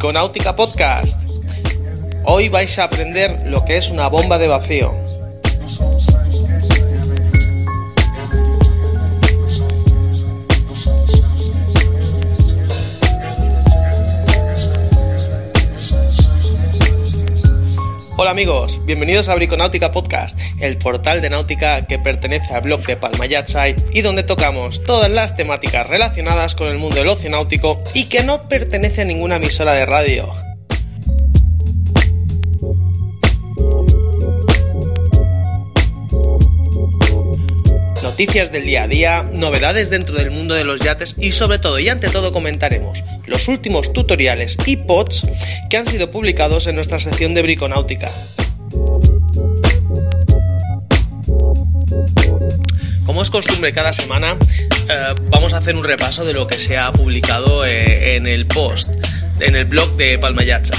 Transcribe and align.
Briconáutica 0.00 0.56
Podcast. 0.56 1.20
Hoy 2.24 2.48
vais 2.48 2.78
a 2.78 2.84
aprender 2.84 3.42
lo 3.44 3.66
que 3.66 3.76
es 3.76 3.90
una 3.90 4.08
bomba 4.08 4.38
de 4.38 4.48
vacío. 4.48 5.09
Hola 18.30 18.42
amigos, 18.42 18.80
bienvenidos 18.86 19.28
a 19.28 19.34
Briconáutica 19.34 19.90
Podcast, 19.90 20.38
el 20.60 20.78
portal 20.78 21.20
de 21.20 21.30
náutica 21.30 21.84
que 21.86 21.98
pertenece 21.98 22.54
al 22.54 22.60
blog 22.60 22.86
de 22.86 22.96
Palma 22.96 23.26
Yatsai 23.26 23.74
y 23.92 24.02
donde 24.02 24.22
tocamos 24.22 24.84
todas 24.84 25.10
las 25.10 25.34
temáticas 25.34 25.88
relacionadas 25.88 26.54
con 26.54 26.68
el 26.68 26.78
mundo 26.78 26.98
del 26.98 27.08
ocio 27.08 27.28
náutico 27.28 27.82
y 27.92 28.08
que 28.08 28.22
no 28.22 28.46
pertenece 28.46 29.02
a 29.02 29.04
ninguna 29.04 29.34
emisora 29.34 29.72
de 29.72 29.84
radio. 29.84 30.49
Noticias 38.10 38.50
del 38.50 38.64
día 38.64 38.82
a 38.82 38.88
día, 38.88 39.24
novedades 39.32 39.88
dentro 39.88 40.16
del 40.16 40.32
mundo 40.32 40.54
de 40.54 40.64
los 40.64 40.80
yates 40.80 41.14
y 41.16 41.30
sobre 41.30 41.60
todo 41.60 41.78
y 41.78 41.88
ante 41.88 42.08
todo 42.08 42.32
comentaremos 42.32 43.04
los 43.26 43.46
últimos 43.46 43.92
tutoriales 43.92 44.56
y 44.66 44.78
pods 44.78 45.28
que 45.70 45.76
han 45.76 45.86
sido 45.86 46.10
publicados 46.10 46.66
en 46.66 46.74
nuestra 46.74 46.98
sección 46.98 47.34
de 47.34 47.42
briconáutica. 47.42 48.10
Como 53.06 53.22
es 53.22 53.30
costumbre 53.30 53.72
cada 53.72 53.92
semana, 53.92 54.36
eh, 54.88 55.14
vamos 55.28 55.52
a 55.52 55.58
hacer 55.58 55.76
un 55.76 55.84
repaso 55.84 56.24
de 56.24 56.32
lo 56.32 56.48
que 56.48 56.56
se 56.56 56.76
ha 56.76 56.90
publicado 56.90 57.64
eh, 57.64 58.16
en 58.16 58.26
el 58.26 58.48
post 58.48 58.90
en 59.40 59.56
el 59.56 59.64
blog 59.64 59.96
de 59.96 60.18
Palma 60.18 60.42
Yachts 60.42 60.70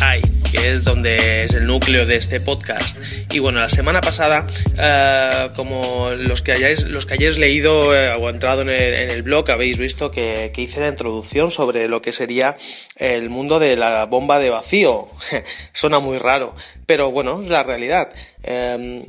que 0.51 0.71
es 0.71 0.83
donde 0.83 1.45
es 1.45 1.55
el 1.55 1.65
núcleo 1.65 2.05
de 2.05 2.17
este 2.17 2.41
podcast. 2.41 2.97
Y 3.31 3.39
bueno, 3.39 3.59
la 3.59 3.69
semana 3.69 4.01
pasada, 4.01 4.47
eh, 4.77 5.49
como 5.55 6.09
los 6.11 6.41
que 6.41 6.51
hayáis, 6.51 6.83
los 6.83 7.05
que 7.05 7.13
hayáis 7.13 7.37
leído 7.37 7.95
eh, 7.95 8.13
o 8.15 8.29
entrado 8.29 8.61
en 8.63 8.69
el, 8.69 9.23
blog, 9.23 9.49
habéis 9.49 9.77
visto 9.77 10.11
que, 10.11 10.51
que, 10.53 10.63
hice 10.63 10.81
la 10.81 10.89
introducción 10.89 11.51
sobre 11.51 11.87
lo 11.87 12.01
que 12.01 12.11
sería 12.11 12.57
el 12.97 13.29
mundo 13.29 13.59
de 13.59 13.77
la 13.77 14.05
bomba 14.05 14.39
de 14.39 14.49
vacío. 14.49 15.07
Suena 15.73 15.99
muy 15.99 16.17
raro, 16.17 16.53
pero 16.85 17.11
bueno, 17.11 17.41
es 17.41 17.49
la 17.49 17.63
realidad. 17.63 18.09
Em, 18.43 19.05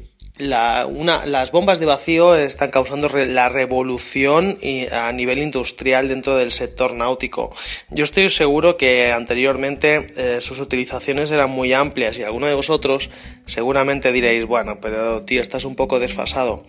las 0.48 1.52
bombas 1.52 1.78
de 1.78 1.86
vacío 1.86 2.34
están 2.34 2.70
causando 2.70 3.08
la 3.08 3.48
revolución 3.48 4.58
a 4.90 5.12
nivel 5.12 5.38
industrial 5.38 6.08
dentro 6.08 6.36
del 6.36 6.52
sector 6.52 6.94
náutico. 6.94 7.54
Yo 7.90 8.04
estoy 8.04 8.28
seguro 8.30 8.76
que 8.76 9.12
anteriormente 9.12 10.06
eh, 10.16 10.40
sus 10.40 10.60
utilizaciones 10.60 11.30
eran 11.30 11.50
muy 11.50 11.72
amplias 11.72 12.18
y 12.18 12.22
alguno 12.22 12.46
de 12.46 12.54
vosotros 12.54 13.10
seguramente 13.46 14.12
diréis, 14.12 14.46
bueno, 14.46 14.78
pero 14.80 15.22
tío, 15.22 15.42
estás 15.42 15.64
un 15.64 15.74
poco 15.74 15.98
desfasado. 15.98 16.64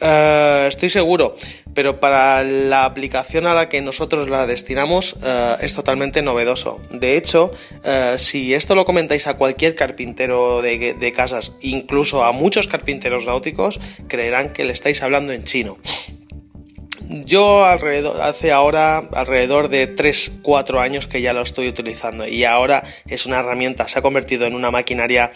Eh, 0.00 0.66
estoy 0.68 0.90
seguro, 0.90 1.36
pero 1.74 2.00
para 2.00 2.42
la 2.42 2.84
aplicación 2.84 3.46
a 3.46 3.54
la 3.54 3.68
que 3.68 3.80
nosotros 3.80 4.28
la 4.28 4.46
destinamos 4.46 5.16
eh, 5.24 5.56
es 5.60 5.74
totalmente 5.74 6.22
novedoso. 6.22 6.80
De 6.90 7.16
hecho, 7.16 7.52
si 8.16 8.54
esto 8.54 8.74
lo 8.74 8.84
comentáis 8.84 9.26
a 9.26 9.34
cualquier 9.34 9.74
carpintero 9.74 10.62
de 10.62 11.12
casas, 11.14 11.52
incluso 11.60 12.24
a 12.24 12.32
muchos 12.32 12.66
carpinteros, 12.66 13.15
náuticos 13.24 13.80
creerán 14.08 14.52
que 14.52 14.64
le 14.64 14.72
estáis 14.72 15.02
hablando 15.02 15.32
en 15.32 15.44
chino. 15.44 15.78
Yo 17.08 17.64
hace 17.64 18.50
ahora 18.50 18.98
alrededor 18.98 19.68
de 19.68 19.94
3-4 19.94 20.80
años 20.80 21.06
que 21.06 21.22
ya 21.22 21.32
lo 21.32 21.42
estoy 21.42 21.68
utilizando 21.68 22.26
y 22.26 22.44
ahora 22.44 22.82
es 23.06 23.26
una 23.26 23.38
herramienta, 23.38 23.86
se 23.86 23.98
ha 23.98 24.02
convertido 24.02 24.44
en 24.46 24.54
una 24.54 24.72
maquinaria 24.72 25.30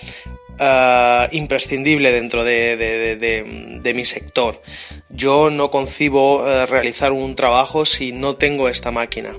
eh, 0.59 1.29
imprescindible 1.33 2.13
dentro 2.13 2.45
de, 2.45 3.93
mi 3.95 4.05
sector. 4.05 4.63
Yo 5.09 5.51
no 5.51 5.71
concibo 5.71 6.49
eh, 6.49 6.67
realizar 6.67 7.13
un 7.13 7.37
trabajo 7.37 7.85
si 7.85 8.13
no 8.13 8.37
tengo 8.37 8.69
esta 8.69 8.91
máquina. 8.91 9.31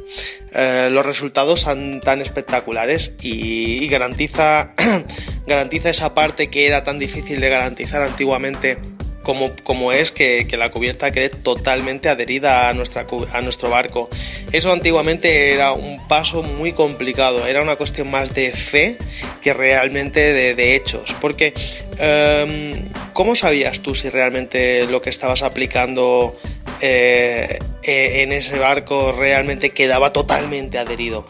Eh, 0.53 0.89
los 0.91 1.05
resultados 1.05 1.61
son 1.61 2.01
tan 2.01 2.21
espectaculares 2.21 3.15
y, 3.21 3.83
y 3.83 3.87
garantiza, 3.87 4.73
garantiza 5.47 5.89
esa 5.89 6.13
parte 6.13 6.49
que 6.49 6.67
era 6.67 6.83
tan 6.83 6.99
difícil 6.99 7.39
de 7.39 7.49
garantizar 7.49 8.01
antiguamente 8.01 8.77
como, 9.23 9.55
como 9.63 9.91
es 9.91 10.11
que, 10.11 10.47
que, 10.47 10.57
la 10.57 10.69
cubierta 10.69 11.11
quede 11.11 11.29
totalmente 11.29 12.09
adherida 12.09 12.69
a, 12.69 12.73
nuestra, 12.73 13.05
a 13.31 13.41
nuestro 13.41 13.69
barco. 13.69 14.09
Eso 14.51 14.71
antiguamente 14.71 15.53
era 15.53 15.73
un 15.73 16.07
paso 16.07 16.43
muy 16.43 16.73
complicado, 16.73 17.45
era 17.45 17.61
una 17.61 17.75
cuestión 17.75 18.09
más 18.09 18.33
de 18.33 18.51
fe 18.51 18.97
que 19.41 19.53
realmente 19.53 20.33
de, 20.33 20.55
de 20.55 20.75
hechos, 20.75 21.15
porque 21.21 21.53
um, 21.99 22.89
¿cómo 23.13 23.35
sabías 23.35 23.81
tú 23.81 23.95
si 23.95 24.09
realmente 24.09 24.85
lo 24.87 25.01
que 25.01 25.09
estabas 25.09 25.43
aplicando 25.43 26.35
eh, 26.81 27.59
eh, 27.83 28.23
en 28.23 28.31
ese 28.31 28.57
barco 28.57 29.11
realmente 29.11 29.69
quedaba 29.69 30.11
totalmente 30.13 30.77
adherido? 30.77 31.27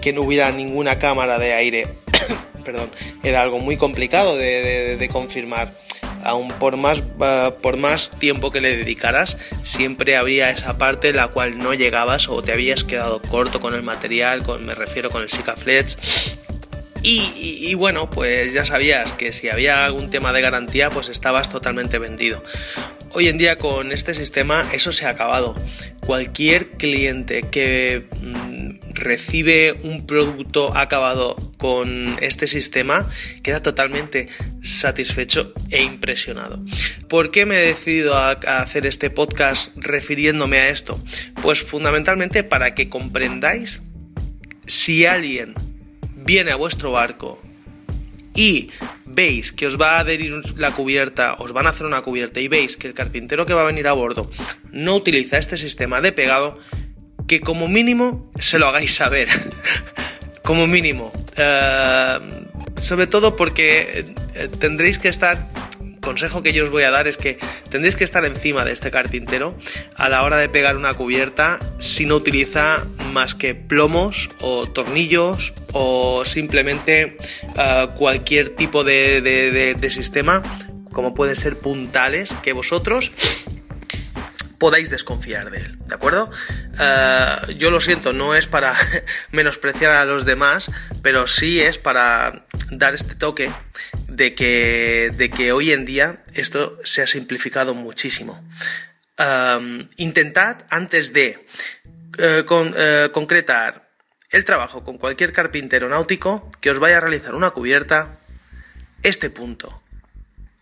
Que 0.00 0.12
no 0.12 0.22
hubiera 0.22 0.52
ninguna 0.52 0.98
cámara 0.98 1.38
de 1.38 1.52
aire. 1.52 1.86
Perdón, 2.64 2.90
era 3.24 3.42
algo 3.42 3.58
muy 3.58 3.76
complicado 3.76 4.36
de, 4.36 4.62
de, 4.62 4.96
de 4.96 5.08
confirmar 5.08 5.72
aún 6.22 6.48
por 6.48 6.76
más, 6.76 7.02
por 7.62 7.76
más 7.76 8.10
tiempo 8.10 8.50
que 8.50 8.60
le 8.60 8.76
dedicaras, 8.76 9.36
siempre 9.62 10.16
había 10.16 10.50
esa 10.50 10.78
parte 10.78 11.12
la 11.12 11.28
cual 11.28 11.58
no 11.58 11.74
llegabas 11.74 12.28
o 12.28 12.42
te 12.42 12.52
habías 12.52 12.84
quedado 12.84 13.20
corto 13.22 13.60
con 13.60 13.74
el 13.74 13.82
material, 13.82 14.42
con, 14.42 14.64
me 14.64 14.74
refiero 14.74 15.10
con 15.10 15.22
el 15.22 15.28
Sikaflex. 15.28 15.98
Y, 17.02 17.32
y, 17.62 17.72
bueno, 17.74 18.10
pues 18.10 18.52
ya 18.52 18.66
sabías 18.66 19.14
que 19.14 19.32
si 19.32 19.48
había 19.48 19.86
algún 19.86 20.10
tema 20.10 20.34
de 20.34 20.42
garantía, 20.42 20.90
pues 20.90 21.08
estabas 21.08 21.48
totalmente 21.48 21.98
vendido. 21.98 22.44
Hoy 23.12 23.28
en 23.28 23.38
día 23.38 23.56
con 23.56 23.90
este 23.90 24.12
sistema 24.12 24.68
eso 24.72 24.92
se 24.92 25.06
ha 25.06 25.10
acabado. 25.10 25.54
Cualquier 26.06 26.72
cliente 26.72 27.42
que 27.42 28.06
mm, 28.20 28.49
recibe 29.00 29.72
un 29.82 30.06
producto 30.06 30.76
acabado 30.76 31.34
con 31.56 32.16
este 32.20 32.46
sistema 32.46 33.10
queda 33.42 33.62
totalmente 33.62 34.28
satisfecho 34.62 35.52
e 35.70 35.82
impresionado. 35.82 36.62
¿Por 37.08 37.30
qué 37.30 37.46
me 37.46 37.56
he 37.56 37.66
decidido 37.66 38.14
a, 38.16 38.32
hacer 38.32 38.86
este 38.86 39.10
podcast 39.10 39.76
refiriéndome 39.76 40.58
a 40.58 40.68
esto? 40.68 41.02
Pues 41.42 41.62
fundamentalmente 41.62 42.44
para 42.44 42.74
que 42.74 42.88
comprendáis 42.88 43.82
si 44.66 45.06
alguien 45.06 45.54
viene 46.14 46.52
a 46.52 46.56
vuestro 46.56 46.92
barco 46.92 47.40
y 48.34 48.70
veis 49.04 49.52
que 49.52 49.66
os 49.66 49.80
va 49.80 49.96
a 49.96 50.00
adherir 50.00 50.40
la 50.56 50.72
cubierta, 50.72 51.34
os 51.34 51.52
van 51.52 51.66
a 51.66 51.70
hacer 51.70 51.86
una 51.86 52.02
cubierta 52.02 52.40
y 52.40 52.48
veis 52.48 52.76
que 52.76 52.86
el 52.86 52.94
carpintero 52.94 53.46
que 53.46 53.54
va 53.54 53.62
a 53.62 53.66
venir 53.66 53.88
a 53.88 53.92
bordo 53.92 54.30
no 54.70 54.94
utiliza 54.94 55.38
este 55.38 55.56
sistema 55.56 56.00
de 56.00 56.12
pegado, 56.12 56.58
que 57.30 57.38
como 57.38 57.68
mínimo 57.68 58.28
se 58.40 58.58
lo 58.58 58.66
hagáis 58.66 58.92
saber. 58.92 59.28
como 60.42 60.66
mínimo. 60.66 61.12
Eh, 61.36 62.18
sobre 62.80 63.06
todo 63.06 63.36
porque 63.36 64.04
eh, 64.34 64.48
tendréis 64.58 64.98
que 64.98 65.06
estar 65.06 65.46
consejo 66.00 66.42
que 66.42 66.52
yo 66.52 66.64
os 66.64 66.70
voy 66.70 66.82
a 66.82 66.90
dar 66.90 67.06
es 67.06 67.16
que 67.16 67.38
tendréis 67.70 67.94
que 67.94 68.02
estar 68.02 68.24
encima 68.24 68.64
de 68.64 68.72
este 68.72 68.90
carpintero 68.90 69.54
a 69.94 70.08
la 70.08 70.24
hora 70.24 70.38
de 70.38 70.48
pegar 70.48 70.76
una 70.76 70.94
cubierta 70.94 71.60
si 71.78 72.04
no 72.04 72.16
utiliza 72.16 72.84
más 73.12 73.36
que 73.36 73.54
plomos 73.54 74.28
o 74.40 74.66
tornillos 74.66 75.52
o 75.72 76.24
simplemente 76.24 77.16
uh, 77.50 77.96
cualquier 77.96 78.56
tipo 78.56 78.82
de, 78.82 79.76
sistema 79.88 80.42
como 80.90 81.14
pueden 81.14 81.36
ser 81.36 81.58
puntales 81.58 82.30
que 82.42 82.54
vosotros 82.54 83.12
podáis 84.60 84.90
desconfiar 84.90 85.50
de 85.50 85.58
él, 85.58 85.78
¿de 85.86 85.94
acuerdo? 85.94 86.30
Uh, 86.74 87.50
yo 87.52 87.70
lo 87.70 87.80
siento, 87.80 88.12
no 88.12 88.36
es 88.36 88.46
para 88.46 88.76
menospreciar 89.32 89.92
a 89.92 90.04
los 90.04 90.24
demás, 90.24 90.70
pero 91.02 91.26
sí 91.26 91.60
es 91.60 91.78
para 91.78 92.44
dar 92.70 92.94
este 92.94 93.16
toque 93.16 93.50
de 94.06 94.34
que, 94.34 95.10
de 95.16 95.30
que 95.30 95.50
hoy 95.52 95.72
en 95.72 95.86
día 95.86 96.22
esto 96.34 96.78
se 96.84 97.02
ha 97.02 97.06
simplificado 97.06 97.74
muchísimo. 97.74 98.44
Um, 99.18 99.88
intentad 99.96 100.58
antes 100.68 101.12
de 101.12 101.46
con, 102.46 102.68
uh, 102.68 103.10
concretar 103.12 103.88
el 104.30 104.44
trabajo 104.44 104.84
con 104.84 104.98
cualquier 104.98 105.32
carpintero 105.32 105.88
náutico 105.88 106.50
que 106.60 106.70
os 106.70 106.78
vaya 106.78 106.98
a 106.98 107.00
realizar 107.00 107.34
una 107.34 107.50
cubierta, 107.50 108.18
este 109.02 109.30
punto. 109.30 109.82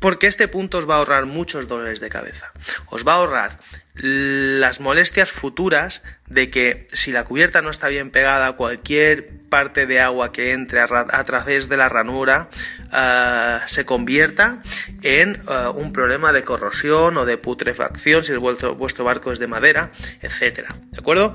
Porque 0.01 0.29
este 0.29 0.47
punto 0.47 0.79
os 0.79 0.89
va 0.89 0.95
a 0.95 0.99
ahorrar 0.99 1.27
muchos 1.27 1.67
dolores 1.67 1.99
de 2.01 2.09
cabeza. 2.09 2.53
Os 2.87 3.07
va 3.07 3.15
a 3.15 3.17
ahorrar 3.17 3.59
las 4.01 4.79
molestias 4.79 5.33
futuras 5.33 6.03
de 6.29 6.51
que 6.51 6.87
si 6.93 7.11
la 7.11 7.25
cubierta 7.25 7.63
no 7.63 7.71
está 7.71 7.89
bien 7.89 8.11
pegada, 8.11 8.53
cualquier 8.53 9.29
parte 9.49 9.87
de 9.87 10.01
agua 10.01 10.31
que 10.31 10.53
entre 10.53 10.81
a, 10.81 11.25
través 11.25 11.69
de 11.69 11.77
la 11.77 11.89
ranura 11.89 12.49
uh, 12.93 13.67
se 13.67 13.85
convierta 13.85 14.63
en 15.03 15.43
uh, 15.49 15.71
un 15.71 15.93
problema 15.93 16.33
de 16.33 16.45
corrosión 16.45 17.17
o 17.17 17.25
de 17.25 17.39
putrefacción 17.39 18.25
si 18.25 18.33
el 18.33 18.39
vuestro, 18.39 18.77
vuestro 18.77 19.05
barco 19.05 19.33
es 19.33 19.41
de 19.41 19.49
madera, 19.49 19.91
etcétera. 20.23 20.77
¿De 20.93 20.99
acuerdo? 20.99 21.35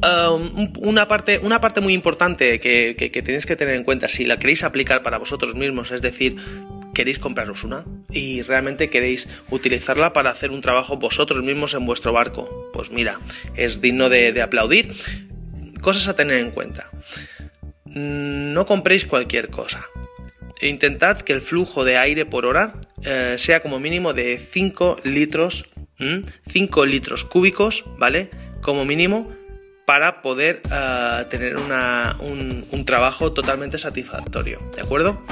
Um, 0.00 0.72
una, 0.78 1.08
parte, 1.08 1.40
una 1.42 1.60
parte 1.60 1.80
muy 1.80 1.92
importante 1.92 2.60
que, 2.60 2.94
que, 2.96 3.22
tenéis 3.22 3.46
que 3.46 3.56
tener 3.56 3.74
en 3.74 3.82
cuenta 3.82 4.08
si 4.08 4.24
la 4.24 4.38
queréis 4.38 4.62
aplicar 4.62 5.02
para 5.02 5.18
vosotros 5.18 5.56
mismos, 5.56 5.90
es 5.90 6.02
decir, 6.02 6.36
queréis 6.98 7.20
compraros 7.20 7.62
una 7.62 7.84
y 8.10 8.42
realmente 8.42 8.90
queréis 8.90 9.28
utilizarla 9.50 10.12
para 10.12 10.30
hacer 10.30 10.50
un 10.50 10.60
trabajo 10.60 10.96
vosotros 10.96 11.44
mismos 11.44 11.74
en 11.74 11.86
vuestro 11.86 12.12
barco, 12.12 12.72
pues 12.72 12.90
mira, 12.90 13.20
es 13.54 13.80
digno 13.80 14.08
de, 14.08 14.42
aplaudir. 14.42 14.96
Cosas 15.80 16.08
a 16.08 16.16
tener 16.16 16.40
en 16.40 16.50
cuenta. 16.50 16.90
Mm, 17.84 18.52
no 18.52 18.66
compréis 18.66 19.06
cualquier 19.06 19.48
cosa. 19.48 19.86
Intentad 20.60 21.20
que 21.20 21.32
el 21.32 21.40
flujo 21.40 21.84
de 21.84 21.98
aire 21.98 22.26
por 22.26 22.44
hora 22.44 22.74
eh, 23.04 23.36
sea 23.38 23.62
como 23.62 23.78
mínimo 23.78 24.12
de 24.12 24.36
5 24.36 24.96
litros, 25.04 25.70
5 26.48 26.84
litros 26.84 27.22
cúbicos, 27.22 27.84
¿vale? 27.96 28.28
Como 28.60 28.84
mínimo 28.84 29.32
para 29.86 30.20
poder 30.20 30.62
eh, 30.68 31.24
tener 31.30 31.54
un, 31.58 32.84
trabajo 32.84 33.32
totalmente 33.32 33.78
satisfactorio, 33.78 34.58
¿de 34.74 34.82
acuerdo? 34.82 35.22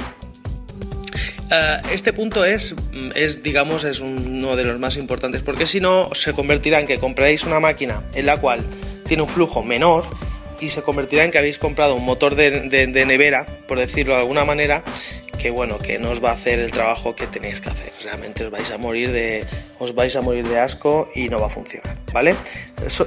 Eh, 1.49 1.81
este 1.91 2.13
punto 2.13 2.43
es, 2.43 2.75
es, 3.15 3.43
digamos, 3.43 3.83
es 3.83 3.99
uno 3.99 4.55
de 4.55 4.65
los 4.65 4.79
más 4.79 4.97
importantes, 4.97 5.41
porque 5.41 5.67
si 5.67 5.79
no, 5.79 6.09
se 6.13 6.33
convertirá 6.33 6.79
en 6.79 6.87
que 6.87 6.97
compréis 6.97 7.43
una 7.43 7.59
máquina 7.59 8.03
en 8.13 8.25
la 8.25 8.37
cual 8.37 8.63
tiene 9.07 9.23
un 9.23 9.29
flujo 9.29 9.63
menor 9.63 10.05
y 10.59 10.69
se 10.69 10.81
convertirá 10.81 11.23
en 11.23 11.31
que 11.31 11.37
habéis 11.37 11.59
comprado 11.59 11.95
un 11.95 12.03
motor 12.03 12.35
de 12.35 13.05
nevera, 13.05 13.45
por 13.67 13.79
decirlo 13.79 14.15
de 14.15 14.21
alguna 14.21 14.43
manera, 14.43 14.83
bueno, 15.49 15.77
que 15.77 15.99
no 15.99 16.11
os 16.11 16.23
va 16.23 16.31
a 16.31 16.33
hacer 16.33 16.59
el 16.59 16.71
trabajo 16.71 17.15
que 17.15 17.27
tenéis 17.27 17.61
que 17.61 17.69
hacer. 17.69 17.93
Realmente 18.03 18.45
os 18.45 18.51
vais 18.51 18.69
a 18.71 18.77
morir 18.77 19.11
de, 19.11 19.45
os 19.79 19.93
vais 19.93 20.15
a 20.15 20.21
morir 20.21 20.47
de 20.47 20.59
asco 20.59 21.09
y 21.15 21.29
no 21.29 21.39
va 21.39 21.47
a 21.47 21.49
funcionar, 21.49 21.97
¿vale? 22.13 22.35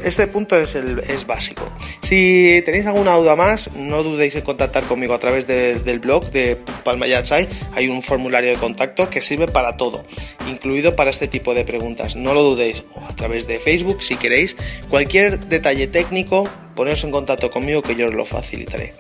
este 0.04 0.26
punto 0.26 0.56
es, 0.56 0.74
el, 0.74 1.00
es 1.00 1.26
básico. 1.26 1.64
Si 2.02 2.62
tenéis 2.64 2.86
alguna 2.86 3.14
duda 3.14 3.36
más, 3.36 3.70
no 3.74 4.02
dudéis 4.02 4.34
en 4.36 4.42
contactar 4.42 4.84
conmigo 4.84 5.14
a 5.14 5.18
través 5.18 5.46
del 5.46 6.00
blog 6.00 6.30
de 6.30 6.56
Palma 6.84 7.06
Yachai. 7.06 7.48
Hay 7.74 7.88
un 7.88 8.02
formulario 8.02 8.50
de 8.50 8.56
contacto 8.56 9.08
que 9.08 9.20
sirve 9.20 9.46
para 9.46 9.76
todo, 9.76 10.04
incluido 10.48 10.96
para 10.96 11.10
este 11.10 11.28
tipo 11.28 11.54
de 11.54 11.64
preguntas. 11.64 12.16
No 12.16 12.34
lo 12.34 12.42
dudéis, 12.42 12.82
a 13.08 13.14
través 13.14 13.46
de 13.46 13.58
Facebook 13.58 14.02
si 14.02 14.16
queréis. 14.16 14.56
Cualquier 14.88 15.38
detalle 15.38 15.86
técnico, 15.86 16.48
poneros 16.74 17.04
en 17.04 17.10
contacto 17.10 17.50
conmigo 17.50 17.82
que 17.82 17.94
yo 17.94 18.06
os 18.06 18.14
lo 18.14 18.26
facilitaré. 18.26 18.94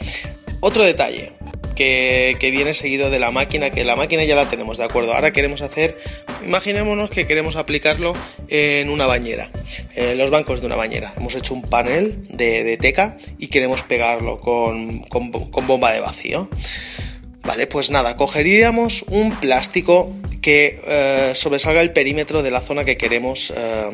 Otro 0.60 0.84
detalle, 0.84 1.32
que, 1.80 2.50
viene 2.50 2.74
seguido 2.74 3.08
de 3.08 3.18
la 3.18 3.30
máquina, 3.30 3.70
que 3.70 3.84
la 3.84 3.96
máquina 3.96 4.24
ya 4.24 4.36
la 4.36 4.50
tenemos, 4.50 4.76
¿de 4.76 4.84
acuerdo? 4.84 5.14
Ahora 5.14 5.32
queremos 5.32 5.62
hacer, 5.62 5.96
imaginémonos 6.44 7.10
que 7.10 7.26
queremos 7.26 7.56
aplicarlo 7.56 8.12
en 8.48 8.90
una 8.90 9.06
bañera, 9.06 9.50
en 9.94 10.18
los 10.18 10.30
bancos 10.30 10.60
de 10.60 10.66
una 10.66 10.76
bañera. 10.76 11.14
Hemos 11.16 11.34
hecho 11.34 11.54
un 11.54 11.62
panel 11.62 12.26
de, 12.28 12.76
teca 12.78 13.16
y 13.38 13.48
queremos 13.48 13.82
pegarlo 13.82 14.40
con, 14.40 15.00
con 15.00 15.66
bomba 15.66 15.92
de 15.92 16.00
vacío. 16.00 16.50
Vale, 17.50 17.66
pues 17.66 17.90
nada, 17.90 18.14
cogeríamos 18.14 19.02
un 19.08 19.32
plástico 19.32 20.14
que 20.40 20.80
eh, 20.86 21.32
sobresalga 21.34 21.80
el 21.80 21.90
perímetro 21.90 22.44
de 22.44 22.52
la 22.52 22.60
zona 22.60 22.84
que 22.84 22.96
queremos 22.96 23.52
eh, 23.56 23.90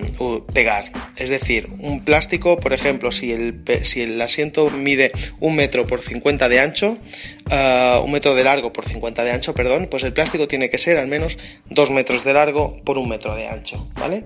pegar. 0.52 0.92
Es 1.16 1.30
decir, 1.30 1.66
un 1.78 2.04
plástico, 2.04 2.60
por 2.60 2.74
ejemplo, 2.74 3.10
si 3.10 3.32
el, 3.32 3.62
si 3.80 4.02
el 4.02 4.20
asiento 4.20 4.68
mide 4.68 5.10
un 5.40 5.56
metro 5.56 5.86
por 5.86 6.02
50 6.02 6.50
de 6.50 6.60
ancho, 6.60 6.98
uh, 7.50 8.04
un 8.04 8.12
metro 8.12 8.34
de 8.34 8.44
largo 8.44 8.74
por 8.74 8.84
50 8.84 9.24
de 9.24 9.30
ancho, 9.30 9.54
perdón, 9.54 9.88
pues 9.90 10.02
el 10.02 10.12
plástico 10.12 10.46
tiene 10.46 10.68
que 10.68 10.76
ser 10.76 10.98
al 10.98 11.06
menos 11.06 11.38
2 11.70 11.90
metros 11.92 12.24
de 12.24 12.34
largo 12.34 12.78
por 12.84 12.98
un 12.98 13.08
metro 13.08 13.34
de 13.34 13.48
ancho, 13.48 13.88
¿vale? 13.98 14.24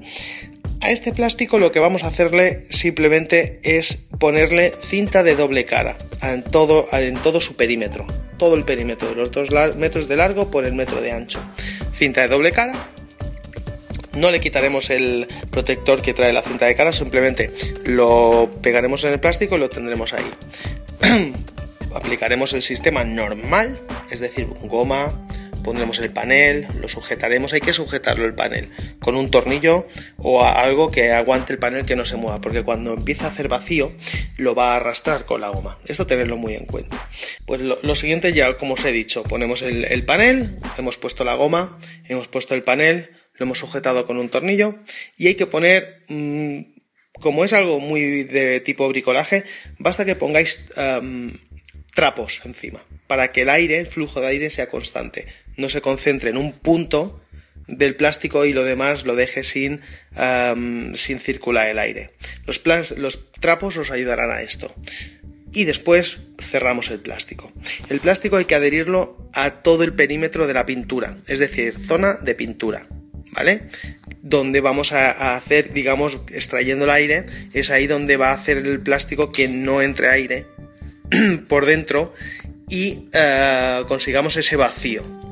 A 0.81 0.91
este 0.91 1.13
plástico 1.13 1.59
lo 1.59 1.73
que 1.73 1.79
vamos 1.79 2.03
a 2.03 2.09
hacerle 2.09 2.67
simplemente 2.71 3.61
es 3.63 4.09
ponerle 4.19 4.73
cinta 4.81 5.23
de 5.23 5.37
doble 5.37 5.65
cara 5.67 5.97
en 6.23 6.43
todo, 6.43 6.89
en 6.93 7.15
todo 7.15 7.41
su 7.41 7.55
perímetro, 7.55 8.07
todo 8.41 8.57
el 8.57 8.65
perímetro 8.65 9.11
de 9.11 9.17
los 9.17 9.31
2 9.31 9.77
metros 9.77 10.09
de 10.09 10.17
largo 10.17 10.51
por 10.51 10.65
el 10.65 10.73
metro 10.73 11.03
de 11.03 11.13
ancho. 11.13 11.39
Cinta 11.95 12.23
de 12.23 12.29
doble 12.29 12.53
cara. 12.53 12.73
No 14.17 14.31
le 14.31 14.41
quitaremos 14.41 14.89
el 14.89 15.29
protector 15.51 16.01
que 16.01 16.15
trae 16.15 16.33
la 16.33 16.43
cinta 16.43 16.65
de 16.65 16.75
cara, 16.75 16.91
simplemente 16.91 17.53
lo 17.85 18.51
pegaremos 18.63 19.05
en 19.05 19.13
el 19.13 19.21
plástico 19.21 19.57
y 19.57 19.61
lo 19.61 19.69
tendremos 19.69 20.15
ahí. 20.15 20.25
Aplicaremos 21.95 22.55
el 22.55 22.63
sistema 22.63 23.05
normal, 23.05 23.79
es 24.11 24.21
decir, 24.21 24.49
goma, 24.63 25.13
pondremos 25.61 25.99
el 25.99 26.11
panel, 26.11 26.67
lo 26.81 26.89
sujetaremos, 26.89 27.53
hay 27.53 27.61
que 27.61 27.73
sujetarlo 27.73 28.27
el 28.27 28.35
panel 28.35 28.71
con 29.01 29.17
un 29.17 29.31
tornillo 29.31 29.87
o 30.17 30.45
algo 30.45 30.91
que 30.91 31.13
aguante 31.13 31.53
el 31.53 31.59
panel 31.59 31.85
que 31.85 31.97
no 31.97 32.05
se 32.05 32.17
mueva, 32.17 32.41
porque 32.41 32.63
cuando 32.63 32.95
empieza 32.95 33.27
a 33.27 33.29
hacer 33.31 33.49
vacío 33.49 33.93
lo 34.37 34.55
va 34.55 34.73
a 34.73 34.77
arrastrar 34.77 35.25
con 35.25 35.41
la 35.41 35.51
goma. 35.51 35.79
Esto 35.87 36.07
tenerlo 36.07 36.37
muy 36.37 36.55
en 36.55 36.67
cuenta. 36.67 37.09
Pues 37.47 37.61
lo, 37.61 37.95
siguiente 37.95 38.33
ya, 38.33 38.57
como 38.57 38.75
os 38.75 38.85
he 38.85 38.93
dicho, 38.93 39.23
ponemos 39.23 39.63
el, 39.63 40.05
panel, 40.05 40.59
hemos 40.79 40.97
puesto 40.97 41.25
la 41.25 41.35
goma, 41.35 41.79
hemos 42.09 42.29
puesto 42.29 42.55
el 42.55 42.63
panel, 42.63 43.11
lo 43.35 43.45
hemos 43.45 43.59
sujetado 43.59 44.07
con 44.07 44.19
un 44.19 44.29
tornillo 44.29 44.77
y 45.17 45.29
hay 45.29 45.35
que 45.35 45.47
poner... 45.47 46.05
Mm, 46.09 46.61
como 47.21 47.45
es 47.45 47.53
algo 47.53 47.81
muy 47.81 48.23
de 48.23 48.61
tipo 48.61 48.89
bricolaje, 48.89 49.45
basta 49.79 50.07
que 50.07 50.17
pongáis 50.17 50.71
trapos 51.95 52.41
encima, 52.45 52.85
para 53.07 53.33
que 53.33 53.43
el 53.43 53.51
aire, 53.51 53.79
el 53.79 53.87
flujo 53.87 54.21
de 54.21 54.29
aire 54.29 54.51
sea 54.51 54.69
constante 54.69 55.27
no 55.57 55.69
se 55.69 55.81
concentre 55.81 56.31
en 56.31 56.37
un 56.37 56.53
punto 56.53 57.21
del 57.71 57.97
plástico 57.97 58.45
y 58.45 58.53
lo 58.53 58.65
demás 58.65 59.05
lo 59.07 59.15
deje 59.15 59.45
sin, 59.45 59.81
sin 60.95 61.21
circular 61.21 61.69
el 61.69 61.79
aire. 61.79 62.11
Los, 62.47 62.63
los 62.99 63.33
trapos 63.33 63.77
os 63.77 63.91
ayudarán 63.91 64.31
a 64.31 64.43
esto. 64.43 64.75
Y 65.53 65.65
después 65.65 66.19
cerramos 66.41 66.91
el 66.91 67.01
plástico. 67.01 67.53
El 67.89 68.01
plástico 68.01 68.37
hay 68.37 68.45
que 68.45 68.55
adherirlo 68.55 69.29
a 69.33 69.63
todo 69.63 69.83
el 69.83 69.95
perímetro 69.95 70.47
de 70.47 70.55
la 70.55 70.67
pintura, 70.67 71.17
es 71.27 71.39
decir, 71.39 71.75
zona 71.87 72.15
de 72.15 72.35
pintura. 72.35 72.87
¿Vale? 73.33 73.69
Donde 74.23 74.61
vamos 74.61 74.93
a, 74.93 75.37
hacer, 75.37 75.73
digamos, 75.73 76.19
extrayendo 76.33 76.85
el 76.85 76.91
aire, 76.91 77.27
es 77.53 77.71
ahí 77.71 77.87
donde 77.87 78.17
va 78.17 78.31
a 78.31 78.35
hacer 78.35 78.57
el 78.59 78.81
plástico 78.81 79.31
que 79.31 79.49
no 79.49 79.83
entre 79.83 80.09
aire 80.09 80.47
por 81.49 81.65
dentro 81.65 82.13
y 82.69 83.09
eh, 83.13 83.83
consigamos 83.87 84.37
ese 84.37 84.57
vacío. 84.57 85.30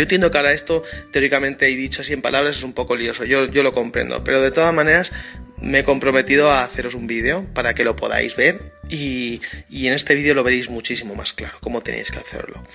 Yo 0.00 0.04
entiendo 0.04 0.30
que 0.30 0.38
ahora 0.38 0.54
esto, 0.54 0.82
teóricamente 1.10 1.68
y 1.68 1.76
dicho 1.76 2.00
así 2.00 2.14
en 2.14 2.22
palabras, 2.22 2.56
es 2.56 2.62
un 2.62 2.72
poco 2.72 2.96
lioso, 2.96 3.26
yo, 3.26 3.44
yo 3.44 3.62
lo 3.62 3.74
comprendo, 3.74 4.24
pero 4.24 4.40
de 4.40 4.50
todas 4.50 4.72
maneras 4.72 5.12
me 5.58 5.80
he 5.80 5.84
comprometido 5.84 6.50
a 6.50 6.64
haceros 6.64 6.94
un 6.94 7.06
vídeo 7.06 7.44
para 7.52 7.74
que 7.74 7.84
lo 7.84 7.96
podáis 7.96 8.34
ver 8.34 8.62
y, 8.88 9.42
y 9.68 9.88
en 9.88 9.92
este 9.92 10.14
vídeo 10.14 10.32
lo 10.32 10.42
veréis 10.42 10.70
muchísimo 10.70 11.14
más 11.14 11.34
claro, 11.34 11.58
cómo 11.60 11.82
tenéis 11.82 12.10
que 12.10 12.18
hacerlo. 12.18 12.66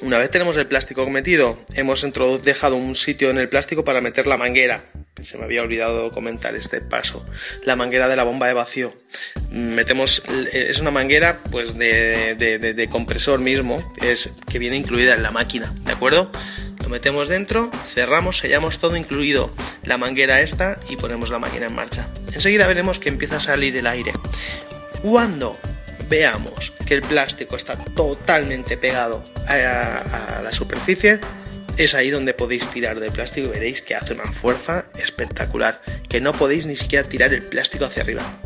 Una 0.00 0.18
vez 0.18 0.30
tenemos 0.30 0.56
el 0.56 0.66
plástico 0.66 1.08
metido, 1.08 1.64
hemos 1.74 2.04
dejado 2.42 2.74
un 2.74 2.96
sitio 2.96 3.30
en 3.30 3.38
el 3.38 3.48
plástico 3.48 3.84
para 3.84 4.00
meter 4.00 4.26
la 4.26 4.36
manguera. 4.36 4.86
Se 5.22 5.38
me 5.38 5.44
había 5.44 5.62
olvidado 5.62 6.10
comentar 6.10 6.54
este 6.54 6.80
paso. 6.80 7.26
La 7.64 7.76
manguera 7.76 8.08
de 8.08 8.16
la 8.16 8.24
bomba 8.24 8.46
de 8.46 8.54
vacío. 8.54 8.94
Metemos, 9.50 10.22
es 10.52 10.80
una 10.80 10.90
manguera 10.90 11.38
pues 11.50 11.78
de, 11.78 12.34
de, 12.36 12.88
compresor 12.88 13.40
mismo, 13.40 13.92
es 14.02 14.30
que 14.50 14.58
viene 14.58 14.76
incluida 14.76 15.14
en 15.14 15.22
la 15.22 15.30
máquina, 15.30 15.72
¿de 15.84 15.92
acuerdo? 15.92 16.30
Lo 16.82 16.88
metemos 16.88 17.28
dentro, 17.28 17.70
cerramos, 17.94 18.38
sellamos 18.38 18.78
todo 18.78 18.96
incluido 18.96 19.52
la 19.82 19.96
manguera 19.96 20.40
esta 20.40 20.78
y 20.88 20.96
ponemos 20.96 21.30
la 21.30 21.38
máquina 21.38 21.66
en 21.66 21.74
marcha. 21.74 22.08
Enseguida 22.32 22.66
veremos 22.66 22.98
que 22.98 23.08
empieza 23.08 23.36
a 23.36 23.40
salir 23.40 23.76
el 23.76 23.86
aire. 23.86 24.12
Cuando 25.02 25.56
veamos 26.08 26.72
que 26.86 26.94
el 26.94 27.02
plástico 27.02 27.56
está 27.56 27.76
totalmente 27.76 28.76
pegado 28.76 29.22
a, 29.46 30.40
la 30.42 30.52
superficie, 30.52 31.20
es 31.78 31.94
ahí 31.94 32.10
donde 32.10 32.34
podéis 32.34 32.68
tirar 32.68 32.98
del 32.98 33.12
plástico 33.12 33.46
y 33.46 33.50
veréis 33.50 33.82
que 33.82 33.94
hace 33.94 34.12
una 34.12 34.30
fuerza 34.32 34.86
espectacular, 34.98 35.80
que 36.08 36.20
no 36.20 36.32
podéis 36.32 36.66
ni 36.66 36.74
siquiera 36.74 37.08
tirar 37.08 37.32
el 37.32 37.42
plástico 37.42 37.84
hacia 37.84 38.02
arriba. 38.02 38.40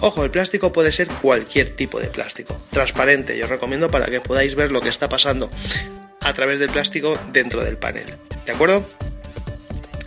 Ojo, 0.00 0.24
el 0.24 0.32
plástico 0.32 0.72
puede 0.72 0.90
ser 0.90 1.06
cualquier 1.06 1.76
tipo 1.76 2.00
de 2.00 2.08
plástico, 2.08 2.60
transparente, 2.70 3.38
yo 3.38 3.44
os 3.44 3.50
recomiendo 3.50 3.88
para 3.88 4.06
que 4.06 4.20
podáis 4.20 4.56
ver 4.56 4.72
lo 4.72 4.80
que 4.80 4.88
está 4.88 5.08
pasando 5.08 5.48
a 6.20 6.32
través 6.34 6.58
del 6.58 6.70
plástico 6.70 7.18
dentro 7.32 7.62
del 7.62 7.78
panel. 7.78 8.04
¿De 8.44 8.52
acuerdo? 8.52 8.84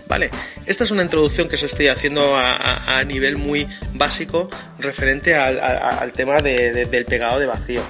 Vale, 0.08 0.30
esta 0.66 0.84
es 0.84 0.92
una 0.92 1.02
introducción 1.02 1.48
que 1.48 1.56
os 1.56 1.64
estoy 1.64 1.88
haciendo 1.88 2.36
a, 2.36 3.04
nivel 3.06 3.38
muy 3.38 3.68
básico 3.94 4.50
referente 4.78 5.34
al, 5.34 6.12
tema 6.12 6.42
del 6.42 7.06
pegado 7.06 7.40
de 7.40 7.46
vacío. 7.46 7.82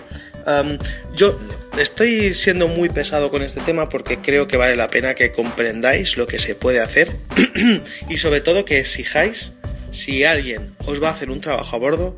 yo 1.14 1.40
estoy 1.78 2.34
siendo 2.34 2.68
muy 2.68 2.90
pesado 2.90 3.30
con 3.30 3.42
este 3.42 3.62
tema 3.62 3.90
porque 3.90 4.20
creo 4.20 4.48
que 4.48 4.58
vale 4.58 4.76
la 4.76 4.88
pena 4.88 5.16
que 5.16 5.32
comprendáis 5.32 6.18
lo 6.18 6.28
que 6.28 6.40
se 6.40 6.56
puede 6.56 6.80
hacer 6.80 7.10
y 8.10 8.18
sobre 8.18 8.42
todo 8.42 8.66
que 8.66 8.80
exijáis, 8.80 9.52
si 9.92 10.24
alguien 10.24 10.76
os 10.86 11.02
va 11.02 11.10
a 11.10 11.14
hacer 11.14 11.30
un 11.30 11.42
trabajo 11.42 11.76
a 11.76 11.80
bordo, 11.80 12.18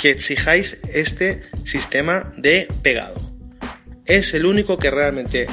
que 0.00 0.10
exijáis 0.10 0.80
este 0.92 1.42
sistema 1.64 2.32
de 2.36 2.68
pegado. 2.82 3.32
Es 4.04 4.34
el 4.34 4.46
único 4.46 4.78
que 4.78 4.90
realmente 4.90 5.46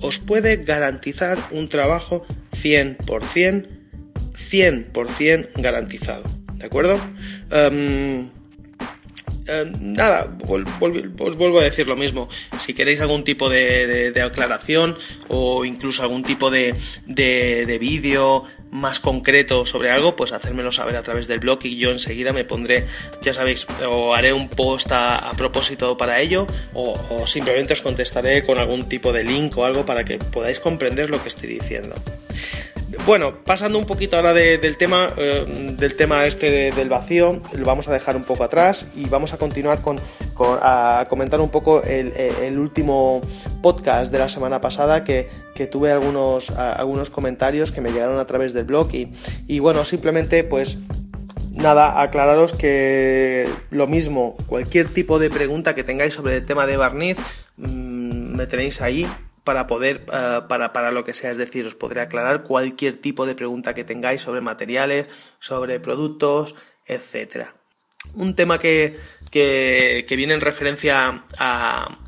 os 0.00 0.18
puede 0.18 0.56
garantizar 0.58 1.38
un 1.50 1.68
trabajo 1.68 2.24
100%, 2.52 3.66
100% 4.34 5.48
garantizado. 5.56 6.24
¿De 6.54 6.66
acuerdo? 6.66 7.00
Em, 7.50 8.30
eh, 9.48 9.72
nada, 9.80 10.28
os 10.46 11.36
vuelvo 11.36 11.58
a 11.58 11.64
decir 11.64 11.88
lo 11.88 11.96
mismo. 11.96 12.28
Si 12.58 12.74
queréis 12.74 13.00
algún 13.00 13.24
tipo 13.24 13.48
de, 13.48 14.12
aclaración 14.24 14.96
o 15.28 15.64
incluso 15.64 16.02
algún 16.02 16.22
tipo 16.22 16.50
de, 16.50 16.74
de 17.06 17.78
vídeo 17.78 18.44
más 18.70 19.00
concreto 19.00 19.66
sobre 19.66 19.90
algo, 19.90 20.16
pues 20.16 20.32
hacérmelo 20.32 20.72
saber 20.72 20.96
a 20.96 21.02
través 21.02 21.28
del 21.28 21.40
blog 21.40 21.60
y 21.64 21.76
yo 21.76 21.90
enseguida 21.90 22.32
me 22.32 22.44
pondré, 22.44 22.86
ya 23.22 23.34
sabéis, 23.34 23.66
o 23.86 24.14
haré 24.14 24.32
un 24.32 24.48
post 24.48 24.90
a, 24.92 25.32
propósito 25.36 25.96
para 25.96 26.20
ello 26.20 26.46
o, 26.74 27.26
simplemente 27.26 27.72
os 27.72 27.82
contestaré 27.82 28.44
con 28.44 28.58
algún 28.58 28.88
tipo 28.88 29.12
de 29.12 29.24
link 29.24 29.56
o 29.56 29.64
algo 29.64 29.86
para 29.86 30.04
que 30.04 30.18
podáis 30.18 30.60
comprender 30.60 31.10
lo 31.10 31.22
que 31.22 31.28
estoy 31.28 31.48
diciendo. 31.48 31.94
Bueno, 33.08 33.42
pasando 33.42 33.78
un 33.78 33.86
poquito 33.86 34.16
ahora 34.16 34.34
del 34.34 34.76
tema, 34.76 35.08
eh, 35.16 35.72
del 35.78 35.96
tema 35.96 36.26
este 36.26 36.70
del 36.72 36.90
vacío, 36.90 37.40
lo 37.54 37.64
vamos 37.64 37.88
a 37.88 37.92
dejar 37.94 38.16
un 38.16 38.24
poco 38.24 38.44
atrás 38.44 38.86
y 38.94 39.08
vamos 39.08 39.32
a 39.32 39.38
continuar 39.38 39.80
con, 39.80 39.96
a 40.38 41.06
comentar 41.08 41.40
un 41.40 41.48
poco 41.48 41.82
el, 41.82 42.58
último 42.58 43.22
podcast 43.62 44.12
de 44.12 44.18
la 44.18 44.28
semana 44.28 44.60
pasada 44.60 45.04
que, 45.04 45.26
tuve 45.72 45.90
algunos, 45.90 46.50
algunos 46.50 47.08
comentarios 47.08 47.72
que 47.72 47.80
me 47.80 47.92
llegaron 47.92 48.18
a 48.18 48.26
través 48.26 48.52
del 48.52 48.64
blog 48.66 48.94
y, 48.94 49.10
y 49.46 49.58
bueno, 49.60 49.84
simplemente 49.84 50.44
pues 50.44 50.76
nada, 51.50 52.02
aclararos 52.02 52.52
que 52.52 53.48
lo 53.70 53.86
mismo, 53.86 54.36
cualquier 54.46 54.92
tipo 54.92 55.18
de 55.18 55.30
pregunta 55.30 55.74
que 55.74 55.82
tengáis 55.82 56.12
sobre 56.12 56.36
el 56.36 56.44
tema 56.44 56.66
de 56.66 56.76
barniz, 56.76 57.16
mm, 57.56 58.36
me 58.36 58.46
tenéis 58.46 58.82
ahí 58.82 59.08
para 59.48 59.66
poder, 59.66 60.04
eh, 60.12 60.40
para, 60.46 60.74
para 60.74 60.92
lo 60.92 61.04
que 61.04 61.14
sea, 61.14 61.30
es 61.30 61.38
decir, 61.38 61.66
os 61.66 61.74
podré 61.74 62.02
aclarar 62.02 62.42
cualquier 62.42 62.98
tipo 62.98 63.24
de 63.24 63.34
pregunta 63.34 63.72
que 63.72 63.82
tengáis 63.82 64.20
sobre 64.20 64.42
materiales, 64.42 65.06
sobre 65.38 65.80
productos, 65.80 66.54
etcétera. 66.84 67.54
Un 68.12 68.36
tema 68.36 68.58
que, 68.58 68.98
que, 69.30 70.04
viene 70.10 70.34
en 70.34 70.42
referencia 70.42 71.24
a, 71.38 71.98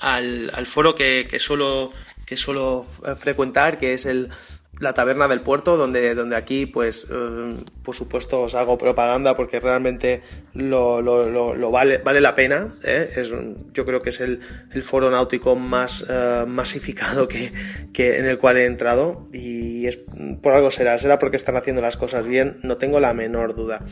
al, 0.00 0.52
al, 0.54 0.66
foro 0.66 0.94
que, 0.94 1.26
que, 1.28 1.40
suelo, 1.40 1.90
que 2.24 2.36
suelo 2.36 2.86
frecuentar, 3.18 3.78
que 3.78 3.92
es 3.94 4.06
el 4.06 4.30
la 4.78 4.92
taberna 4.92 5.28
del 5.28 5.40
puerto, 5.40 5.76
donde, 5.76 6.14
donde 6.14 6.36
aquí, 6.36 6.66
pues, 6.66 7.06
eh, 7.10 7.56
por 7.82 7.94
supuesto, 7.94 8.42
os 8.42 8.54
hago 8.54 8.76
propaganda 8.76 9.36
porque 9.36 9.58
realmente 9.60 10.22
lo, 10.52 11.00
lo, 11.00 11.70
vale, 11.70 11.98
vale 11.98 12.20
la 12.20 12.34
pena. 12.34 12.74
¿eh? 12.84 13.08
Es 13.16 13.32
yo 13.72 13.84
creo 13.84 14.02
que 14.02 14.10
es 14.10 14.20
el, 14.20 14.40
el 14.72 14.82
foro 14.82 15.10
náutico 15.10 15.56
más 15.56 16.04
eh, 16.08 16.44
masificado 16.46 17.28
que, 17.28 17.52
que, 17.92 18.18
en 18.18 18.26
el 18.26 18.38
cual 18.38 18.58
he 18.58 18.66
entrado 18.66 19.28
y 19.32 19.86
es, 19.86 19.98
por 20.42 20.52
algo 20.52 20.70
será, 20.70 20.98
será 20.98 21.18
porque 21.18 21.36
están 21.36 21.56
haciendo 21.56 21.80
las 21.80 21.96
cosas 21.96 22.26
bien, 22.26 22.58
no 22.62 22.76
tengo 22.76 23.00
la 23.00 23.14
menor 23.14 23.54
duda. 23.54 23.84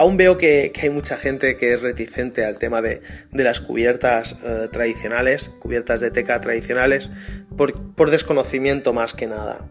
Aún 0.00 0.16
veo 0.16 0.38
que, 0.38 0.72
hay 0.82 0.88
mucha 0.88 1.18
gente 1.18 1.58
que 1.58 1.74
es 1.74 1.82
reticente 1.82 2.46
al 2.46 2.56
tema 2.56 2.80
de, 2.80 3.02
las 3.32 3.60
cubiertas 3.60 4.38
tradicionales, 4.72 5.50
cubiertas 5.58 6.00
de 6.00 6.10
teca 6.10 6.40
tradicionales, 6.40 7.10
por 7.54 8.10
desconocimiento 8.10 8.94
más 8.94 9.12
que 9.12 9.26
nada 9.26 9.68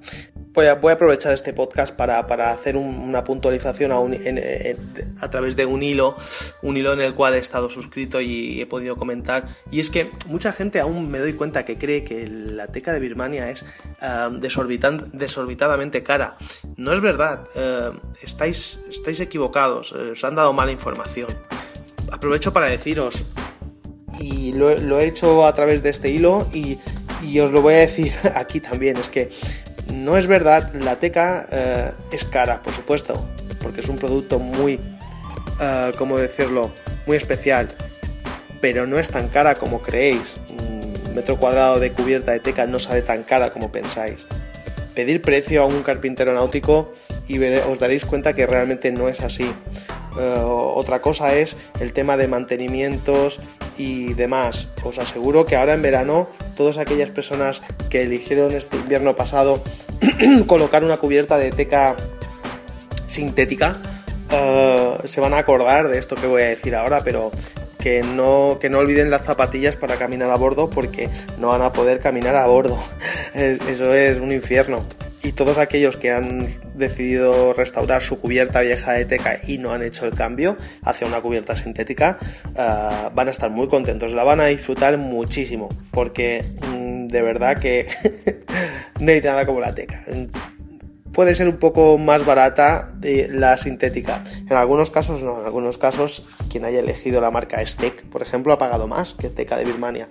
voy 0.60 0.92
a, 0.92 0.94
aprovechar 0.94 1.34
este 1.34 1.54
podcast 1.54 1.96
para, 1.96 2.28
para 2.28 2.51
hacer 2.51 2.75
una 2.75 3.24
puntualización 3.24 3.92
a, 5.22 5.30
través 5.30 5.56
de 5.56 5.66
un 5.66 5.84
hilo, 5.84 6.18
un 6.62 6.75
hilo 6.75 6.94
en 6.94 7.01
el 7.01 7.13
cual 7.13 7.36
he 7.36 7.38
estado 7.38 7.70
suscrito 7.70 8.20
y 8.20 8.60
he 8.60 8.66
podido 8.66 8.98
comentar. 8.98 9.56
Y 9.72 9.80
es 9.80 9.89
que 9.89 10.12
mucha 10.28 10.51
gente 10.51 10.80
aún 10.80 11.10
me 11.10 11.20
doy 11.20 11.34
cuenta 11.34 11.63
que 11.63 11.78
cree 11.78 12.04
que 12.04 12.28
la 12.28 12.68
teca 12.68 12.92
de 12.92 13.00
Birmania 13.00 13.50
es 13.50 13.66
desorbitadamente 14.39 16.04
cara. 16.04 16.38
No 16.75 16.94
es 16.94 17.01
verdad, 17.01 17.48
eh, 17.56 17.92
estáis, 18.22 18.82
estáis 18.89 19.20
equivocados, 19.22 19.94
eh, 19.94 20.12
os 20.12 20.24
han 20.24 20.36
dado 20.36 20.51
mala 20.51 20.72
información. 20.72 21.30
Aprovecho 22.12 22.51
para 22.51 22.68
deciros, 22.68 23.25
y 24.20 24.51
lo, 24.51 24.75
lo 24.75 25.00
he 25.00 25.06
hecho 25.06 25.46
a 25.46 25.54
través 25.54 25.84
de 25.84 25.89
este 25.89 26.10
hilo 26.10 26.48
y 26.51 26.80
y 27.22 27.39
os 27.39 27.51
lo 27.51 27.62
voy 27.62 27.75
a 27.75 27.78
decir 27.80 28.13
aquí 28.36 28.60
también, 28.60 28.98
es 28.98 29.10
que 29.10 29.30
no 29.93 30.17
es 30.17 30.27
verdad, 30.27 30.74
la 30.74 30.98
teca 30.98 31.48
eh, 31.51 31.91
es 32.12 32.25
cara, 32.25 32.62
por 32.62 32.74
supuesto, 32.74 33.27
porque 33.62 33.81
es 33.81 33.89
un 33.89 33.98
producto 33.98 34.39
muy, 34.39 34.75
uh, 34.75 35.98
¿cómo 35.98 36.17
decirlo?, 36.17 36.72
muy 37.05 37.17
especial, 37.17 37.67
pero 38.62 38.86
no 38.86 39.00
es 39.00 39.10
tan 39.10 39.29
cara 39.29 39.55
como 39.55 39.81
creéis. 39.81 40.36
Un 40.50 41.15
metro 41.15 41.38
cuadrado 41.38 41.79
de 41.79 41.91
cubierta 41.91 42.31
de 42.31 42.39
teca 42.39 42.67
no 42.67 42.79
sale 42.79 43.01
tan 43.01 43.24
cara 43.24 43.51
como 43.51 43.72
pensáis. 43.72 44.27
Pedir 44.93 45.22
precio 45.22 45.63
a 45.63 45.65
un 45.65 45.81
carpintero 45.81 46.34
náutico 46.34 46.93
y 47.27 47.43
os 47.43 47.79
daréis 47.79 48.05
cuenta 48.05 48.34
que 48.34 48.46
realmente 48.46 48.91
no 48.91 49.08
es 49.08 49.22
así. 49.22 49.51
Eh, 50.19 50.36
otra 50.39 51.01
cosa 51.01 51.36
es 51.36 51.55
el 51.79 51.93
tema 51.93 52.17
de 52.17 52.27
mantenimientos 52.27 53.39
y 53.79 54.13
demás. 54.13 54.67
Os 54.83 55.00
aseguro 55.00 55.45
que 55.45 55.55
ahora 55.55 55.74
en 55.74 55.81
verano 55.81 56.27
todas 56.55 56.77
aquellas 56.77 57.09
personas 57.09 57.62
que 57.89 58.03
eligieron 58.03 58.53
este 58.53 58.77
invierno 58.77 59.15
pasado 59.15 59.63
colocar 60.48 60.83
una 60.83 60.98
cubierta 60.98 61.38
de 61.38 61.50
teca 61.50 61.95
sintética 63.07 63.77
eh, 64.29 64.98
se 65.05 65.21
van 65.21 65.33
a 65.33 65.39
acordar 65.39 65.88
de 65.88 65.98
esto 65.98 66.15
que 66.15 66.27
voy 66.27 66.43
a 66.43 66.48
decir 66.48 66.75
ahora, 66.75 67.01
pero 67.03 67.31
que 67.79 68.03
no, 68.03 68.57
que 68.59 68.69
no 68.69 68.79
olviden 68.79 69.09
las 69.09 69.24
zapatillas 69.24 69.77
para 69.77 69.95
caminar 69.95 70.29
a 70.29 70.36
bordo 70.36 70.69
porque 70.69 71.09
no 71.39 71.48
van 71.48 71.62
a 71.62 71.71
poder 71.71 72.01
caminar 72.01 72.36
a 72.36 72.45
bordo. 72.45 72.77
eso 73.33 73.93
es 73.93 74.19
un 74.19 74.33
infierno 74.33 74.83
y 75.23 75.33
todos 75.33 75.57
aquellos 75.57 75.97
que 75.97 76.11
han 76.11 76.59
decidido 76.75 77.53
restaurar 77.53 78.01
su 78.01 78.19
cubierta 78.19 78.61
vieja 78.61 78.93
de 78.93 79.05
teca 79.05 79.39
y 79.45 79.57
no 79.57 79.71
han 79.71 79.83
hecho 79.83 80.05
el 80.05 80.13
cambio 80.13 80.57
hacia 80.83 81.07
una 81.07 81.21
cubierta 81.21 81.55
sintética 81.55 82.17
uh, 82.45 83.13
van 83.13 83.27
a 83.27 83.31
estar 83.31 83.49
muy 83.49 83.67
contentos, 83.67 84.13
la 84.13 84.23
van 84.23 84.39
a 84.39 84.45
disfrutar 84.45 84.97
muchísimo 84.97 85.69
porque 85.91 86.45
mm, 86.67 87.07
de 87.07 87.21
verdad 87.21 87.59
que 87.59 87.88
no 88.99 89.11
hay 89.11 89.21
nada 89.21 89.45
como 89.45 89.59
la 89.59 89.73
teca. 89.73 90.05
Puede 91.13 91.35
ser 91.35 91.49
un 91.49 91.57
poco 91.57 91.97
más 91.97 92.23
barata 92.23 92.93
la 93.01 93.57
sintética. 93.57 94.23
En 94.49 94.53
algunos 94.53 94.91
casos 94.91 95.23
no, 95.23 95.39
en 95.41 95.45
algunos 95.45 95.77
casos 95.77 96.25
quien 96.49 96.65
haya 96.65 96.79
elegido 96.79 97.19
la 97.19 97.31
marca 97.31 97.65
Steak, 97.65 98.05
por 98.05 98.21
ejemplo, 98.21 98.53
ha 98.53 98.57
pagado 98.57 98.88
más 98.88 99.15
que 99.15 99.29
Teca 99.29 99.57
de 99.57 99.65
Birmania. 99.65 100.07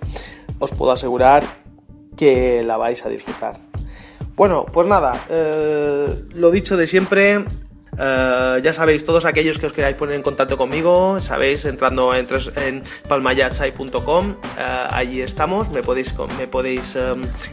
Os 0.59 0.71
puedo 0.71 0.91
asegurar 0.91 1.43
que 2.17 2.63
la 2.63 2.77
vais 2.77 3.05
a 3.05 3.09
disfrutar. 3.09 3.68
Bueno, 4.39 4.65
pues 4.71 4.87
nada, 4.87 5.25
eh, 5.27 6.23
lo 6.33 6.49
dicho 6.49 6.77
de 6.77 6.87
siempre, 6.87 7.43
eh, 7.99 8.61
ya 8.63 8.71
sabéis, 8.71 9.05
todos 9.05 9.25
aquellos 9.25 9.59
que 9.59 9.65
os 9.65 9.73
queráis 9.73 9.97
poner 9.97 10.15
en 10.15 10.21
contacto 10.21 10.55
conmigo, 10.55 11.19
sabéis, 11.19 11.65
entrando 11.65 12.13
en, 12.15 12.81
palmayatsai.com, 13.09 14.35
eh, 14.57 14.83
allí 14.91 15.21
estamos, 15.21 15.69
me 15.71 15.81
podéis, 15.81 16.15
me 16.37 16.47
podéis 16.47 16.97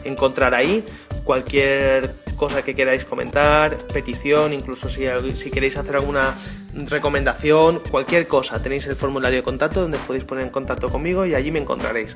encontrar 0.05 0.55
ahí. 0.55 0.85
Cualquier 1.25 2.09
cosa 2.37 2.61
que 2.61 2.73
queráis 2.73 3.03
comentar, 3.03 3.77
petición, 3.91 4.53
incluso 4.53 4.87
si, 4.87 5.07
si 5.35 5.51
queréis 5.51 5.75
hacer 5.77 5.97
alguna 5.97 6.35
recomendación, 6.73 7.81
cualquier 7.91 8.29
cosa, 8.29 8.63
tenéis 8.63 8.87
el 8.87 8.95
formulario 8.95 9.39
de 9.39 9.43
contacto 9.43 9.81
donde 9.81 9.97
podéis 9.97 10.23
poner 10.23 10.45
en 10.45 10.51
contacto 10.51 10.89
conmigo 10.89 11.25
y 11.25 11.35
allí 11.35 11.51
me 11.51 11.59
encontraréis 11.59 12.15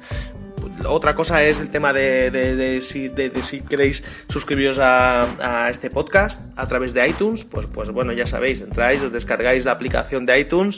otra 0.85 1.15
cosa 1.15 1.43
es 1.43 1.59
el 1.59 1.69
tema 1.69 1.93
de, 1.93 2.79
si, 2.81 3.09
queréis 3.61 4.03
suscribiros 4.27 4.77
a, 4.79 5.69
este 5.69 5.89
podcast 5.89 6.41
a 6.55 6.67
través 6.67 6.93
de 6.93 7.07
iTunes, 7.07 7.45
pues, 7.45 7.67
pues 7.67 7.89
bueno, 7.89 8.13
ya 8.13 8.27
sabéis, 8.27 8.61
entráis, 8.61 9.01
os 9.01 9.11
descargáis 9.11 9.65
la 9.65 9.71
aplicación 9.71 10.25
de 10.25 10.39
iTunes 10.39 10.77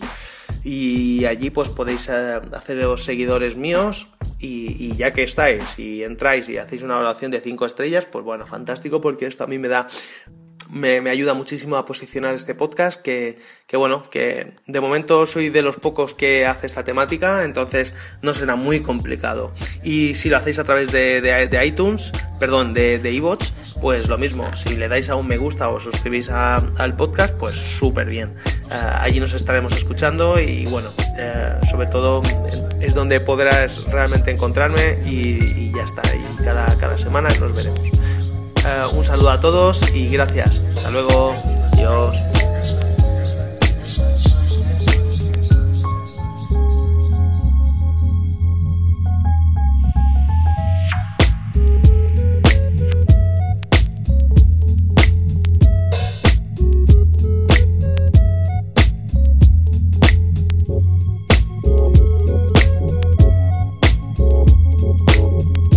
y 0.63 1.25
allí 1.25 1.50
pues 1.50 1.70
podéis 1.70 2.10
eh, 2.10 2.40
haceros 2.54 3.04
seguidores 3.04 3.56
míos 3.56 4.08
y, 4.40 4.94
ya 4.96 5.13
que 5.13 5.24
estáis 5.24 5.80
y 5.80 6.04
entráis 6.04 6.50
y 6.50 6.58
hacéis 6.58 6.84
una 6.84 6.96
valoración 6.96 7.32
de 7.32 7.42
5 7.42 7.66
estrellas, 7.66 8.06
pues 8.06 8.25
bueno, 8.25 8.46
fantástico 8.46 9.02
porque 9.02 9.25
esto 9.25 9.44
a 9.44 9.48
mí 9.48 9.58
me 9.58 9.68
da 9.68 9.88
me, 10.74 11.10
ayuda 11.10 11.34
muchísimo 11.34 11.77
a 11.77 11.86
posicionar 11.86 12.34
este 12.34 12.56
podcast 12.56 13.01
que, 13.01 13.38
que, 13.68 13.77
bueno, 13.77 14.10
que 14.10 14.56
de 14.65 14.82
momento 14.82 15.25
soy 15.27 15.50
de 15.50 15.62
los 15.62 15.77
pocos 15.77 16.13
que 16.15 16.46
hace 16.46 16.68
esta 16.68 16.84
temática, 16.84 17.46
entonces 17.46 17.94
no 18.22 18.34
será 18.34 18.56
muy 18.56 18.82
complicado. 18.82 19.53
Y 19.84 20.15
si 20.15 20.30
lo 20.30 20.38
hacéis 20.38 20.60
a 20.60 20.63
través 20.63 20.92
de, 20.92 21.22
de, 21.22 21.65
iTunes, 21.65 22.12
perdón, 22.39 22.74
de, 22.74 22.98
de 23.00 23.13
pues 23.80 24.10
lo 24.10 24.18
mismo, 24.18 24.53
si 24.56 24.75
le 24.75 24.88
dais 24.88 25.10
a 25.10 25.15
un 25.15 25.27
me 25.27 25.38
gusta 25.38 25.70
o 25.70 25.80
suscribís 25.80 26.30
a, 26.30 26.56
al 26.56 26.96
podcast, 26.96 27.38
pues 27.38 27.56
súper 27.56 28.08
bien. 28.08 28.34
Eh, 28.72 28.74
allí 28.74 29.20
nos 29.20 29.34
estaremos 29.34 29.74
escuchando 29.77 30.39
y 30.39 30.65
bueno, 30.65 30.89
eh, 31.18 31.58
sobre 31.70 31.88
todo 31.88 32.22
es 32.82 32.94
donde 32.94 33.20
podrás 33.20 33.86
realmente 33.86 34.32
encontrarme 34.32 35.00
y, 35.06 35.68
y 35.68 35.72
ya 35.75 35.84
está, 35.84 36.01
y 36.15 36.44
cada, 36.44 36.77
cada 36.77 36.98
semana 36.98 37.30
nos 37.39 37.56
veremos. 37.56 38.23
Eh, 38.65 38.84
un 38.96 39.03
saludo 39.03 39.32
a 39.32 39.39
todos 39.39 39.93
y 39.93 40.10
gracias. 40.10 40.62
Hasta 40.75 40.91
luego. 40.91 41.36
Adiós. 41.74 42.33